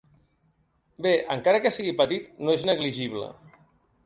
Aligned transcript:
Bé, 1.07 1.11
encara 1.35 1.59
que 1.67 1.73
sigui 1.77 1.93
petit 2.01 2.33
no 2.49 2.57
és 2.61 2.67
negligible. 2.71 3.31